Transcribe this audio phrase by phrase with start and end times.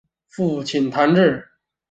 [0.27, 1.47] 父亲谭智。